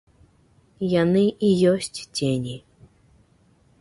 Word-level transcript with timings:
Яны 1.01 1.21
і 1.49 1.51
ёсць 1.73 2.01
цені. 2.17 2.57